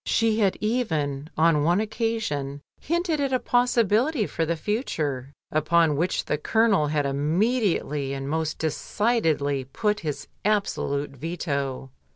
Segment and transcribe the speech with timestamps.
[0.07, 6.25] She had even on one occasion hinted at a possibility for the future, upon which
[6.25, 11.91] the Colonel had immediately and most decidedly put his absolute veto.